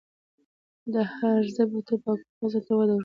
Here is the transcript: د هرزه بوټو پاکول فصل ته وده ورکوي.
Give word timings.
د 0.93 0.95
هرزه 1.13 1.63
بوټو 1.71 1.95
پاکول 2.03 2.33
فصل 2.37 2.61
ته 2.67 2.73
وده 2.77 2.93
ورکوي. 2.93 2.99